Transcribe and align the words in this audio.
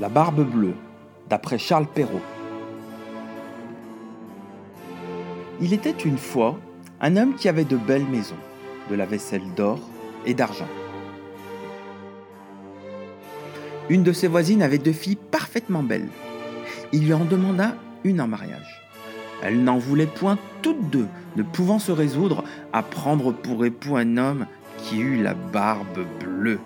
La 0.00 0.08
Barbe 0.08 0.48
Bleue, 0.48 0.74
d'après 1.28 1.58
Charles 1.58 1.88
Perrault. 1.92 2.22
Il 5.60 5.72
était 5.72 5.90
une 5.90 6.18
fois 6.18 6.56
un 7.00 7.16
homme 7.16 7.34
qui 7.34 7.48
avait 7.48 7.64
de 7.64 7.76
belles 7.76 8.06
maisons, 8.06 8.36
de 8.90 8.94
la 8.94 9.06
vaisselle 9.06 9.42
d'or 9.56 9.80
et 10.24 10.34
d'argent. 10.34 10.68
Une 13.88 14.04
de 14.04 14.12
ses 14.12 14.28
voisines 14.28 14.62
avait 14.62 14.78
deux 14.78 14.92
filles 14.92 15.16
parfaitement 15.16 15.82
belles. 15.82 16.10
Il 16.92 17.04
lui 17.04 17.12
en 17.12 17.24
demanda 17.24 17.74
une 18.04 18.20
en 18.20 18.28
mariage. 18.28 18.80
Elle 19.42 19.64
n'en 19.64 19.78
voulait 19.78 20.06
point 20.06 20.38
toutes 20.62 20.90
deux, 20.90 21.08
ne 21.34 21.42
pouvant 21.42 21.80
se 21.80 21.90
résoudre 21.90 22.44
à 22.72 22.84
prendre 22.84 23.32
pour 23.32 23.64
époux 23.64 23.96
un 23.96 24.16
homme 24.16 24.46
qui 24.76 25.00
eut 25.00 25.20
la 25.20 25.34
barbe 25.34 26.06
bleue. 26.20 26.60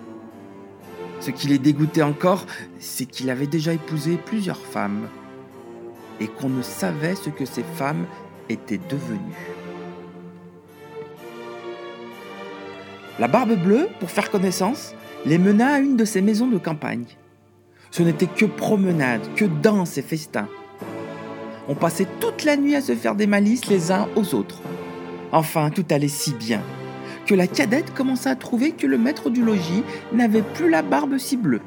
Ce 1.23 1.31
qui 1.31 1.47
les 1.47 1.59
dégoûtait 1.59 2.03
encore, 2.03 2.47
c'est 2.81 3.07
qu'il 3.07 3.31
avait 3.31 3.47
déjà 3.47 3.73
épousé 3.73 4.17
plusieurs 4.17 4.59
femmes 4.59 5.09
et 6.19 6.27
qu'on 6.27 6.49
ne 6.49 6.63
savait 6.63 7.15
ce 7.15 7.31
que 7.31 7.45
ces 7.45 7.63
femmes 7.63 8.07
étaient 8.49 8.81
devenues. 8.91 9.55
La 13.21 13.29
barbe 13.29 13.55
bleue, 13.55 13.87
pour 14.01 14.11
faire 14.11 14.33
connaissance, 14.33 14.97
les 15.25 15.39
mena 15.39 15.75
à 15.75 15.79
une 15.79 15.97
de 15.97 16.05
ses 16.05 16.23
maisons 16.23 16.49
de 16.49 16.59
campagne. 16.59 17.05
Ce 17.93 18.03
n'était 18.03 18.27
que 18.27 18.47
promenade, 18.47 19.23
que 19.37 19.45
danse 19.45 19.99
et 19.99 20.03
festin. 20.03 20.49
On 21.69 21.77
passait 21.77 22.09
toute 22.19 22.43
la 22.43 22.57
nuit 22.57 22.75
à 22.75 22.83
se 22.83 22.97
faire 22.97 23.15
des 23.15 23.29
malices 23.29 23.67
les 23.67 23.93
uns 23.93 24.09
aux 24.17 24.35
autres. 24.35 24.61
Enfin, 25.31 25.71
tout 25.71 25.87
allait 25.89 26.09
si 26.09 26.35
bien 26.35 26.63
que 27.27 27.35
la 27.35 27.47
cadette 27.47 27.93
commença 27.95 28.31
à 28.31 28.37
trouver 28.37 28.73
que 28.73 28.87
le 28.87 28.99
maître 28.99 29.31
du 29.31 29.43
logis 29.43 29.85
n'avait 30.13 30.43
plus 30.43 30.69
la 30.69 30.83
barbe 30.83 31.19
si 31.19 31.37
bleue 31.37 31.61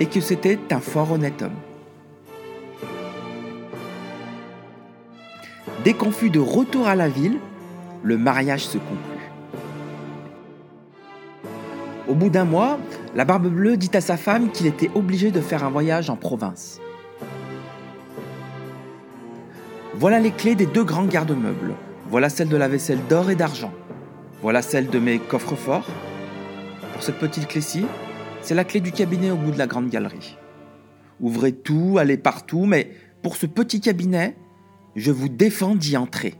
et 0.00 0.06
que 0.06 0.20
c'était 0.20 0.58
un 0.70 0.80
fort 0.80 1.12
honnête 1.12 1.42
homme. 1.42 1.52
Dès 5.84 5.92
qu'on 5.92 6.10
fut 6.10 6.30
de 6.30 6.40
retour 6.40 6.88
à 6.88 6.94
la 6.94 7.08
ville, 7.08 7.38
le 8.02 8.16
mariage 8.16 8.66
se 8.66 8.78
conclut. 8.78 9.14
Au 12.08 12.14
bout 12.14 12.28
d'un 12.28 12.44
mois, 12.44 12.78
la 13.14 13.24
Barbe 13.24 13.48
Bleue 13.48 13.76
dit 13.76 13.90
à 13.94 14.00
sa 14.00 14.16
femme 14.16 14.50
qu'il 14.50 14.66
était 14.66 14.90
obligé 14.94 15.30
de 15.30 15.40
faire 15.40 15.64
un 15.64 15.70
voyage 15.70 16.10
en 16.10 16.16
province. 16.16 16.80
Voilà 19.94 20.20
les 20.20 20.30
clés 20.30 20.54
des 20.54 20.66
deux 20.66 20.84
grands 20.84 21.06
garde-meubles. 21.06 21.74
Voilà 22.10 22.28
celle 22.28 22.48
de 22.48 22.56
la 22.56 22.68
vaisselle 22.68 22.98
d'or 23.08 23.30
et 23.30 23.34
d'argent. 23.34 23.72
Voilà 24.44 24.60
celle 24.60 24.90
de 24.90 24.98
mes 24.98 25.18
coffres 25.18 25.56
forts. 25.56 25.88
Pour 26.92 27.02
cette 27.02 27.18
petite 27.18 27.46
clé-ci, 27.46 27.86
c'est 28.42 28.54
la 28.54 28.64
clé 28.64 28.80
du 28.80 28.92
cabinet 28.92 29.30
au 29.30 29.36
bout 29.36 29.52
de 29.52 29.56
la 29.56 29.66
grande 29.66 29.88
galerie. 29.88 30.36
Ouvrez 31.18 31.52
tout, 31.54 31.96
allez 31.98 32.18
partout, 32.18 32.66
mais 32.66 32.90
pour 33.22 33.36
ce 33.36 33.46
petit 33.46 33.80
cabinet, 33.80 34.36
je 34.96 35.12
vous 35.12 35.30
défends 35.30 35.74
d'y 35.74 35.96
entrer. 35.96 36.34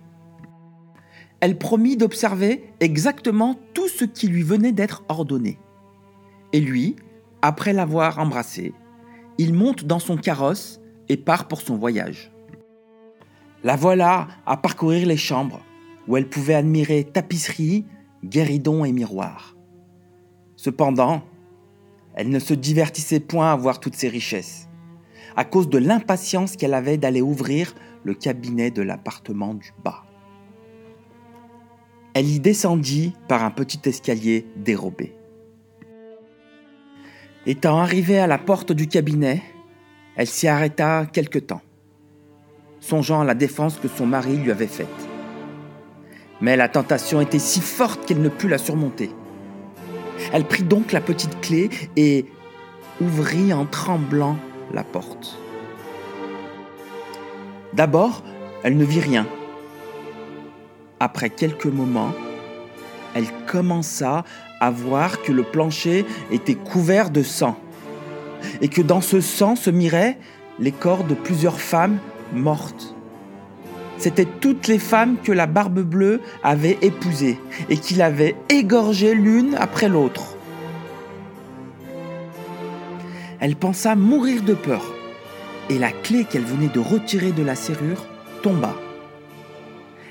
Elle 1.40 1.56
promit 1.56 1.96
d'observer 1.96 2.70
exactement 2.80 3.58
tout 3.72 3.88
ce 3.88 4.04
qui 4.04 4.28
lui 4.28 4.42
venait 4.42 4.72
d'être 4.72 5.02
ordonné. 5.08 5.58
Et 6.52 6.60
lui, 6.60 6.96
après 7.40 7.72
l'avoir 7.72 8.18
embrassé, 8.18 8.74
il 9.38 9.54
monte 9.54 9.86
dans 9.86 9.98
son 9.98 10.18
carrosse 10.18 10.78
et 11.08 11.16
part 11.16 11.48
pour 11.48 11.62
son 11.62 11.78
voyage. 11.78 12.30
La 13.62 13.76
voilà 13.76 14.28
à 14.44 14.58
parcourir 14.58 15.06
les 15.06 15.16
chambres, 15.16 15.62
où 16.06 16.18
elle 16.18 16.28
pouvait 16.28 16.52
admirer 16.52 17.04
tapisseries, 17.04 17.86
guéridons 18.24 18.84
et 18.84 18.92
miroirs. 18.92 19.56
Cependant, 20.56 21.22
elle 22.14 22.28
ne 22.28 22.38
se 22.38 22.54
divertissait 22.54 23.20
point 23.20 23.52
à 23.52 23.56
voir 23.56 23.80
toutes 23.80 23.96
ces 23.96 24.08
richesses, 24.08 24.68
à 25.36 25.44
cause 25.44 25.68
de 25.68 25.78
l'impatience 25.78 26.56
qu'elle 26.56 26.74
avait 26.74 26.96
d'aller 26.96 27.22
ouvrir 27.22 27.74
le 28.04 28.14
cabinet 28.14 28.70
de 28.70 28.82
l'appartement 28.82 29.54
du 29.54 29.72
bas. 29.82 30.04
Elle 32.14 32.28
y 32.28 32.38
descendit 32.38 33.14
par 33.28 33.42
un 33.42 33.50
petit 33.50 33.80
escalier 33.88 34.46
dérobé. 34.56 35.16
Étant 37.46 37.78
arrivée 37.78 38.20
à 38.20 38.26
la 38.26 38.38
porte 38.38 38.72
du 38.72 38.86
cabinet, 38.86 39.42
elle 40.16 40.28
s'y 40.28 40.46
arrêta 40.46 41.06
quelque 41.12 41.40
temps, 41.40 41.62
songeant 42.78 43.20
à 43.20 43.24
la 43.24 43.34
défense 43.34 43.78
que 43.78 43.88
son 43.88 44.06
mari 44.06 44.36
lui 44.36 44.52
avait 44.52 44.68
faite. 44.68 45.13
Mais 46.44 46.58
la 46.58 46.68
tentation 46.68 47.22
était 47.22 47.38
si 47.38 47.62
forte 47.62 48.04
qu'elle 48.04 48.20
ne 48.20 48.28
put 48.28 48.48
la 48.48 48.58
surmonter. 48.58 49.10
Elle 50.30 50.44
prit 50.44 50.62
donc 50.62 50.92
la 50.92 51.00
petite 51.00 51.40
clé 51.40 51.70
et 51.96 52.26
ouvrit 53.00 53.54
en 53.54 53.64
tremblant 53.64 54.36
la 54.70 54.84
porte. 54.84 55.38
D'abord, 57.72 58.22
elle 58.62 58.76
ne 58.76 58.84
vit 58.84 59.00
rien. 59.00 59.26
Après 61.00 61.30
quelques 61.30 61.64
moments, 61.64 62.12
elle 63.14 63.28
commença 63.46 64.22
à 64.60 64.70
voir 64.70 65.22
que 65.22 65.32
le 65.32 65.44
plancher 65.44 66.04
était 66.30 66.56
couvert 66.56 67.08
de 67.08 67.22
sang 67.22 67.56
et 68.60 68.68
que 68.68 68.82
dans 68.82 69.00
ce 69.00 69.22
sang 69.22 69.56
se 69.56 69.70
miraient 69.70 70.18
les 70.58 70.72
corps 70.72 71.04
de 71.04 71.14
plusieurs 71.14 71.58
femmes 71.58 71.96
mortes. 72.34 72.93
C'étaient 73.98 74.28
toutes 74.40 74.66
les 74.66 74.78
femmes 74.78 75.16
que 75.22 75.32
la 75.32 75.46
Barbe 75.46 75.80
Bleue 75.80 76.20
avait 76.42 76.78
épousées 76.82 77.38
et 77.68 77.76
qu'il 77.76 78.02
avait 78.02 78.36
égorgées 78.48 79.14
l'une 79.14 79.54
après 79.54 79.88
l'autre. 79.88 80.36
Elle 83.40 83.56
pensa 83.56 83.94
mourir 83.94 84.42
de 84.42 84.54
peur 84.54 84.82
et 85.70 85.78
la 85.78 85.90
clé 85.90 86.24
qu'elle 86.24 86.44
venait 86.44 86.68
de 86.68 86.80
retirer 86.80 87.32
de 87.32 87.42
la 87.42 87.54
serrure 87.54 88.06
tomba. 88.42 88.74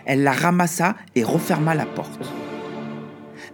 Elle 0.06 0.24
la 0.24 0.32
ramassa 0.34 0.96
et 1.16 1.24
referma 1.24 1.76
la 1.76 1.86
porte. 1.86 2.32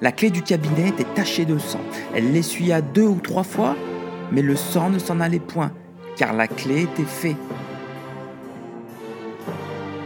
La 0.02 0.12
clé 0.12 0.30
du 0.30 0.42
cabinet 0.42 0.90
était 0.90 1.04
tachée 1.04 1.46
de 1.46 1.58
sang. 1.58 1.82
Elle 2.16 2.32
l'essuya 2.32 2.82
deux 2.82 3.08
ou 3.08 3.20
trois 3.22 3.44
fois, 3.44 3.76
mais 4.32 4.42
le 4.42 4.56
sang 4.56 4.90
ne 4.90 5.00
s'en 5.00 5.20
allait 5.20 5.40
point, 5.40 5.72
car 6.16 6.34
la 6.34 6.48
clé 6.48 6.84
était 6.84 7.04
faite. 7.04 7.36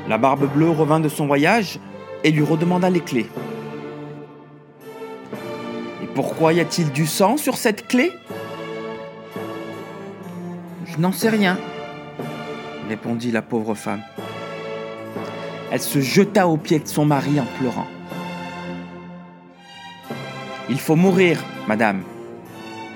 La 0.08 0.18
barbe 0.18 0.52
bleue 0.52 0.69
revint 0.69 1.00
de 1.00 1.09
son 1.09 1.28
voyage 1.28 1.80
et 2.24 2.31
lui 2.31 2.44
redemanda 2.44 2.90
les 2.90 3.00
clés. 3.00 3.30
Et 6.03 6.08
pourquoi 6.14 6.53
y 6.53 6.59
a-t-il 6.59 6.91
du 6.91 7.06
sang 7.06 7.38
sur 7.38 7.58
cette 7.58 7.88
clé? 7.88 8.12
Je 10.86 10.97
n'en 11.00 11.12
sais 11.12 11.30
rien, 11.30 11.58
répondit 12.90 13.31
la 13.31 13.41
pauvre 13.41 13.75
femme. 13.75 14.02
Elle 15.72 15.81
se 15.81 16.02
jeta 16.02 16.47
aux 16.47 16.58
pieds 16.58 16.80
de 16.80 16.88
son 16.88 17.06
mari 17.06 17.40
en 17.40 17.46
pleurant. 17.58 17.88
Il 20.70 20.80
faut 20.80 20.96
mourir, 20.96 21.40
madame, 21.68 22.03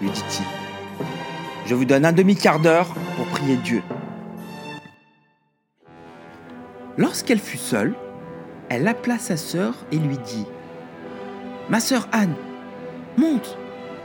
lui 0.01 0.09
dit-il. 0.09 0.45
Je 1.65 1.73
vous 1.73 1.85
donne 1.85 2.05
un 2.05 2.11
demi-quart 2.11 2.59
d'heure 2.59 2.93
pour 3.15 3.25
prier 3.27 3.55
Dieu. 3.55 3.81
Lorsqu'elle 6.97 7.39
fut 7.39 7.57
seule, 7.57 7.93
elle 8.69 8.87
appela 8.87 9.19
sa 9.19 9.37
sœur 9.37 9.75
et 9.91 9.97
lui 9.97 10.17
dit 10.17 10.47
Ma 11.69 11.79
sœur 11.79 12.07
Anne, 12.11 12.33
monte, 13.17 13.55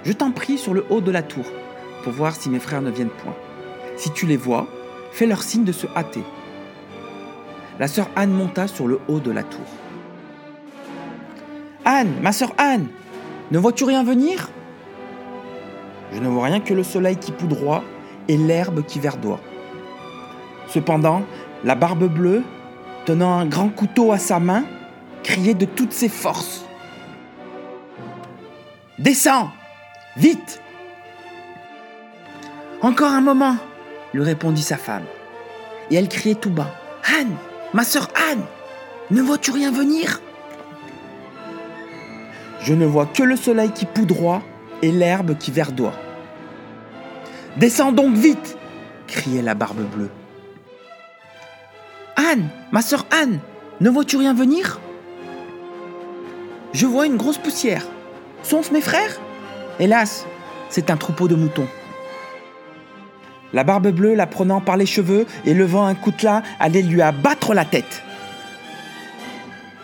je 0.04 0.12
t'en 0.12 0.30
prie, 0.30 0.58
sur 0.58 0.75
le 0.75 0.84
haut 0.91 1.00
de 1.00 1.10
la 1.10 1.22
tour, 1.22 1.47
pour 2.04 2.12
voir 2.12 2.36
si 2.36 2.50
mes 2.50 2.58
frères 2.58 2.82
ne 2.82 2.91
viennent 2.91 3.08
point. 3.08 3.34
Si 3.97 4.12
tu 4.12 4.26
les 4.26 4.36
vois, 4.36 4.66
fais 5.12 5.25
leur 5.25 5.42
signe 5.42 5.64
de 5.64 5.72
se 5.72 5.86
hâter. 5.97 6.22
La 7.78 7.88
sœur 7.88 8.10
Anne 8.14 8.32
monta 8.32 8.69
sur 8.69 8.86
le 8.86 9.00
haut 9.09 9.20
de 9.20 9.30
la 9.30 9.42
tour. 9.42 9.66
Anne, 11.86 12.12
ma 12.20 12.32
sœur 12.32 12.53
Anne, 12.59 12.88
ne 13.53 13.59
vois-tu 13.59 13.84
rien 13.84 14.04
venir? 14.04 14.50
Je 16.12 16.20
ne 16.20 16.28
vois 16.28 16.44
rien 16.44 16.60
que 16.60 16.74
le 16.74 16.82
soleil 16.82 17.16
qui 17.16 17.32
poudroie 17.32 17.82
et 18.28 18.36
l'herbe 18.36 18.84
qui 18.84 19.00
verdoie. 19.00 19.41
Cependant, 20.68 21.22
la 21.65 21.74
barbe 21.74 22.04
bleue 22.04 22.42
tenant 23.04 23.39
un 23.39 23.47
grand 23.47 23.69
couteau 23.69 24.13
à 24.13 24.19
sa 24.19 24.39
main, 24.39 24.65
criait 25.22 25.54
de 25.54 25.65
toutes 25.65 25.93
ses 25.93 26.09
forces. 26.09 26.65
Descends 28.99 29.51
Vite 30.16 30.60
Encore 32.83 33.10
un 33.10 33.21
moment, 33.21 33.57
lui 34.13 34.22
répondit 34.22 34.63
sa 34.63 34.77
femme. 34.77 35.04
Et 35.91 35.97
elle 35.97 36.09
criait 36.09 36.34
tout 36.34 36.51
bas. 36.51 36.71
Anne 37.19 37.34
Ma 37.72 37.84
sœur 37.84 38.09
Anne 38.31 38.45
Ne 39.10 39.22
vois-tu 39.22 39.51
rien 39.51 39.72
venir? 39.72 40.21
Je 42.60 42.75
ne 42.75 42.87
vois 42.87 43.07
que 43.07 43.22
le 43.22 43.37
soleil 43.37 43.71
qui 43.71 43.87
poudroie 43.87 44.43
et 44.83 44.93
l'herbe 44.93 45.37
qui 45.39 45.51
verdoie. 45.51 45.95
Descends 47.57 47.93
donc 47.93 48.15
vite 48.15 48.57
criait 49.07 49.43
la 49.43 49.55
barbe 49.55 49.83
bleue. 49.83 50.10
Ma 52.71 52.83
sœur 52.83 53.07
Anne, 53.11 53.41
ne 53.81 53.91
vois-tu 53.91 54.17
rien 54.17 54.34
venir? 54.34 54.81
Je 56.73 56.87
vois 56.87 57.07
une 57.07 57.17
grosse 57.17 57.39
poussière. 57.39 57.87
Sont-ce 58.43 58.73
mes 58.73 58.81
frères? 58.81 59.21
Hélas, 59.79 60.27
c'est 60.69 60.91
un 60.91 60.97
troupeau 60.97 61.29
de 61.29 61.34
moutons. 61.34 61.67
La 63.53 63.65
barbe 63.65 63.89
bleue, 63.89 64.15
la 64.15 64.27
prenant 64.27 64.61
par 64.63 64.79
les 64.79 64.87
cheveux 64.87 65.27
et 65.45 65.53
levant 65.53 65.84
un 65.84 65.95
coutelas, 65.95 66.43
allait 66.59 66.83
lui 66.83 67.03
abattre 67.03 67.53
la 67.53 67.67
tête. 67.67 68.03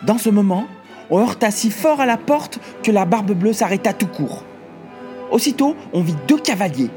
Dans 0.03 0.17
ce 0.17 0.29
moment, 0.29 0.65
on 1.11 1.19
heurta 1.19 1.51
si 1.51 1.69
fort 1.69 2.01
à 2.01 2.07
la 2.07 2.17
porte 2.17 2.59
que 2.83 2.91
la 2.91 3.05
barbe 3.05 3.33
bleue 3.33 3.53
s'arrêta 3.53 3.93
tout 3.93 4.07
court. 4.07 4.43
Aussitôt, 5.29 5.75
on 5.93 6.01
vit 6.01 6.15
deux 6.27 6.39
cavaliers. 6.39 6.89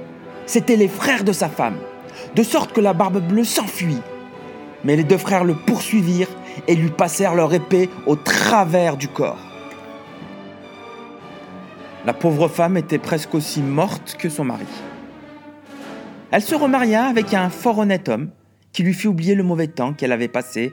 C'étaient 0.47 0.77
les 0.77 0.89
frères 0.89 1.25
de 1.25 1.33
sa 1.33 1.49
femme, 1.49 1.77
de 2.35 2.43
sorte 2.43 2.73
que 2.73 2.81
la 2.81 2.95
barbe 2.95 3.21
bleue 3.21 3.45
s'enfuit. 3.45 4.01
Mais 4.85 4.97
les 4.97 5.05
deux 5.05 5.19
frères 5.19 5.45
le 5.45 5.55
poursuivirent 5.55 6.31
et 6.67 6.75
lui 6.75 6.91
passèrent 6.91 7.35
leur 7.35 7.53
épée 7.55 7.89
au 8.07 8.17
travers 8.17 8.97
du 8.97 9.09
corps. 9.09 9.39
La 12.05 12.13
pauvre 12.13 12.49
femme 12.49 12.77
était 12.77 12.99
presque 12.99 13.35
aussi 13.35 13.63
morte 13.63 14.17
que 14.19 14.29
son 14.29 14.45
mari. 14.45 14.67
Elle 16.33 16.43
se 16.43 16.55
remaria 16.55 17.05
avec 17.05 17.33
un 17.35 17.49
fort 17.49 17.79
honnête 17.79 18.09
homme 18.09 18.31
qui 18.73 18.83
lui 18.83 18.95
fit 18.95 19.07
oublier 19.07 19.35
le 19.35 19.43
mauvais 19.43 19.69
temps 19.69 19.93
qu'elle 19.93 20.13
avait 20.13 20.29
passé 20.29 20.73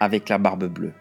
avec 0.00 0.28
la 0.28 0.38
barbe 0.38 0.66
bleue. 0.66 0.92